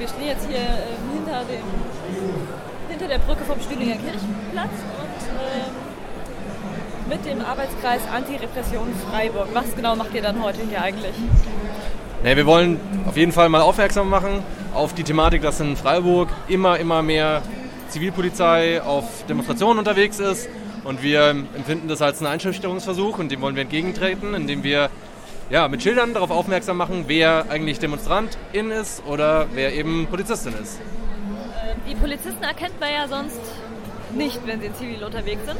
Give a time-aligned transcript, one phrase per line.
[0.00, 1.60] Wir stehen jetzt hier ähm, hinter, dem,
[2.88, 5.74] hinter der Brücke vom Stühlinger Kirchenplatz und ähm,
[7.10, 9.48] mit dem Arbeitskreis Antirepression Freiburg.
[9.52, 11.12] Was genau macht ihr dann heute hier eigentlich?
[12.24, 14.42] Nee, wir wollen auf jeden Fall mal aufmerksam machen
[14.72, 17.42] auf die Thematik, dass in Freiburg immer, immer mehr
[17.90, 20.48] Zivilpolizei auf Demonstrationen unterwegs ist.
[20.82, 24.88] Und wir empfinden das als einen Einschüchterungsversuch und dem wollen wir entgegentreten, indem wir
[25.50, 30.80] ja, mit Schildern darauf aufmerksam machen, wer eigentlich Demonstrantin ist oder wer eben Polizistin ist.
[31.88, 33.40] Die Polizisten erkennt man ja sonst
[34.14, 35.58] nicht, wenn sie in Zivil unterwegs sind.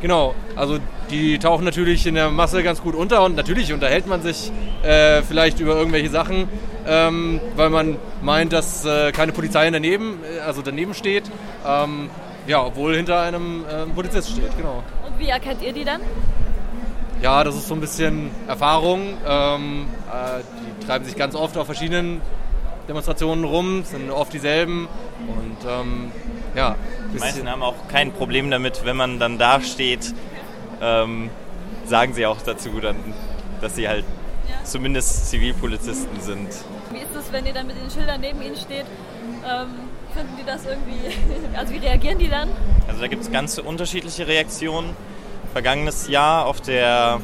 [0.00, 0.78] Genau, also
[1.10, 4.52] die tauchen natürlich in der Masse ganz gut unter und natürlich unterhält man sich
[4.84, 6.48] äh, vielleicht über irgendwelche Sachen,
[6.86, 11.24] ähm, weil man meint, dass äh, keine Polizei daneben, äh, also daneben steht.
[11.66, 12.10] Ähm,
[12.46, 14.84] ja, obwohl hinter einem äh, Polizist steht, genau.
[15.04, 16.00] Und wie erkennt ihr die dann?
[17.22, 19.16] Ja, das ist so ein bisschen Erfahrung.
[19.26, 20.42] Ähm, äh,
[20.80, 22.20] die treiben sich ganz oft auf verschiedenen
[22.88, 26.12] Demonstrationen rum, sind oft dieselben und ähm,
[26.54, 26.76] ja.
[27.12, 30.14] Die meisten haben auch kein Problem damit, wenn man dann da steht,
[30.80, 31.30] ähm,
[31.86, 32.96] sagen sie auch dazu, dann,
[33.60, 34.04] dass sie halt
[34.48, 34.64] ja.
[34.64, 36.48] zumindest Zivilpolizisten sind.
[36.90, 38.86] Wie ist es, wenn ihr dann mit den Schildern neben ihnen steht?
[39.46, 39.68] Ähm,
[40.14, 40.98] finden die das irgendwie,
[41.56, 42.48] also wie reagieren die dann?
[42.86, 44.90] Also da gibt es ganz unterschiedliche Reaktionen
[45.52, 47.20] vergangenes Jahr auf der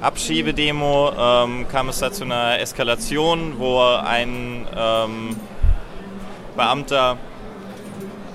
[0.00, 5.36] Abschiebedemo ähm, kam es da zu einer Eskalation, wo ein ähm,
[6.56, 7.18] Beamter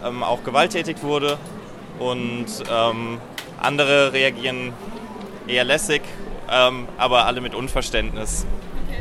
[0.06, 1.38] ähm, auch gewalttätig wurde
[2.00, 3.20] und ähm,
[3.60, 4.74] andere reagieren
[5.48, 6.02] eher lässig,
[6.50, 8.46] ähm, aber alle mit Unverständnis.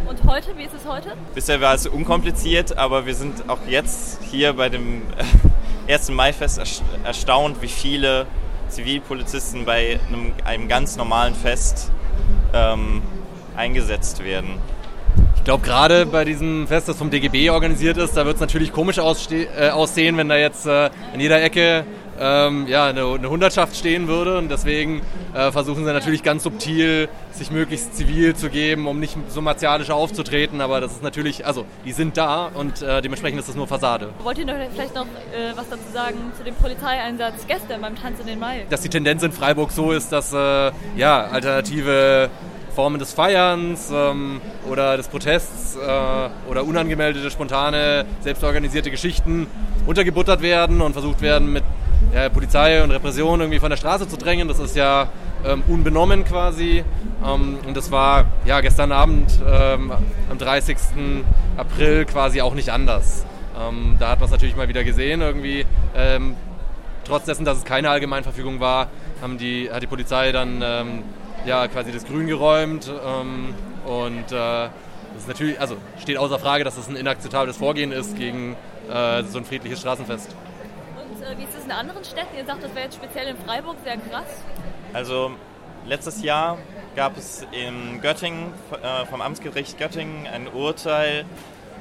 [0.08, 1.12] Und heute, wie ist es heute?
[1.34, 5.02] Bisher war es unkompliziert, aber wir sind auch jetzt hier bei dem
[5.88, 6.10] 1.
[6.10, 8.26] Mai-Fest erstaunt, wie viele
[8.68, 11.90] Zivilpolizisten bei einem, einem ganz normalen Fest
[12.52, 13.02] ähm,
[13.56, 14.58] eingesetzt werden.
[15.36, 18.72] Ich glaube, gerade bei diesem Fest, das vom DGB organisiert ist, da wird es natürlich
[18.72, 21.84] komisch äh, aussehen, wenn da jetzt äh, in jeder Ecke
[22.18, 24.38] ähm, ja, eine, eine, Hundertschaft stehen würde.
[24.38, 25.02] Und deswegen
[25.34, 29.90] äh, versuchen sie natürlich ganz subtil, sich möglichst zivil zu geben, um nicht so martialisch
[29.90, 30.60] aufzutreten.
[30.60, 34.10] Aber das ist natürlich, also die sind da und äh, dementsprechend ist das nur Fassade.
[34.22, 38.26] Wollt ihr vielleicht noch äh, was dazu sagen zu dem Polizeieinsatz gestern beim Tanz in
[38.26, 38.66] den Mai?
[38.70, 42.30] Dass die Tendenz in Freiburg so ist, dass äh, ja, alternative
[42.76, 49.46] Formen des Feierns ähm, oder des Protests äh, oder unangemeldete, spontane, selbstorganisierte Geschichten
[49.86, 51.64] untergebuttert werden und versucht werden, mit
[52.14, 54.48] ja, Polizei und Repression irgendwie von der Straße zu drängen.
[54.48, 55.08] Das ist ja
[55.44, 56.84] ähm, unbenommen quasi.
[57.24, 59.92] Ähm, und das war ja gestern Abend ähm,
[60.30, 60.76] am 30.
[61.56, 63.24] April quasi auch nicht anders.
[63.58, 65.64] Ähm, da hat man es natürlich mal wieder gesehen irgendwie.
[65.94, 66.36] Ähm,
[67.04, 68.88] trotz dessen, dass es keine Allgemeinverfügung war,
[69.22, 71.02] haben die, hat die Polizei dann ähm,
[71.46, 72.90] ja, quasi das Grün geräumt.
[73.86, 74.68] und äh,
[75.16, 78.54] das ist natürlich, also steht außer Frage, dass das ein inakzeptables Vorgehen ist gegen
[78.92, 80.34] äh, so ein friedliches Straßenfest.
[81.26, 82.36] Äh, wie ist es in anderen Städten?
[82.36, 84.42] Ihr sagt, das wäre jetzt speziell in Freiburg sehr krass.
[84.92, 85.32] Also
[85.84, 86.58] letztes Jahr
[86.94, 91.24] gab es in Göttingen äh, vom Amtsgericht Göttingen ein Urteil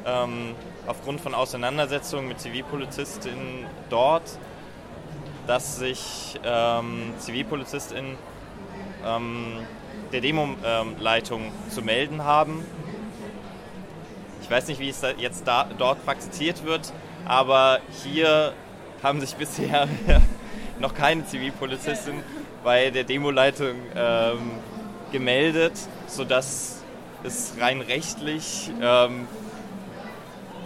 [0.05, 0.55] ähm,
[0.87, 4.37] aufgrund von Auseinandersetzungen mit Zivilpolizistinnen dort,
[5.47, 8.17] dass sich ähm, Zivilpolizistinnen
[9.05, 9.65] ähm,
[10.11, 12.65] der Demo-Leitung ähm, zu melden haben.
[14.41, 16.93] Ich weiß nicht, wie es jetzt da, dort praktiziert wird,
[17.25, 18.53] aber hier
[19.05, 19.87] haben sich bisher
[20.79, 22.23] noch keine Zivilpolizisten
[22.63, 24.39] bei der Demoleitung ähm,
[25.11, 25.73] gemeldet,
[26.07, 26.81] sodass
[27.23, 29.27] es rein rechtlich ähm,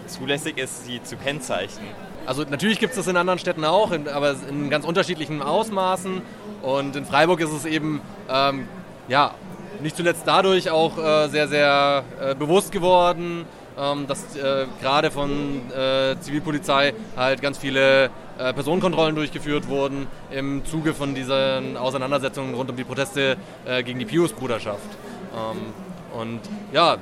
[0.08, 1.90] zulässig ist, sie zu kennzeichnen.
[2.26, 6.22] Also natürlich gibt es das in anderen Städten auch, aber in ganz unterschiedlichen Ausmaßen.
[6.62, 8.70] Und in Freiburg ist es eben ähm,
[9.10, 9.34] ja,
[9.82, 13.46] nicht zuletzt dadurch auch äh, sehr, sehr äh, bewusst geworden,
[13.80, 20.66] ähm, dass äh, gerade von äh, Zivilpolizei halt ganz viele äh, Personenkontrollen durchgeführt wurden im
[20.66, 24.90] Zuge von diesen Auseinandersetzungen rund um die Proteste äh, gegen die Pius-Bruderschaft.
[25.36, 26.42] Ähm, und
[26.72, 26.98] ja,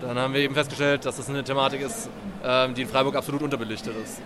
[0.00, 2.08] dann haben wir eben festgestellt, dass das eine Thematik ist,
[2.44, 4.18] ähm, die in Freiburg absolut unterbelichtet ist.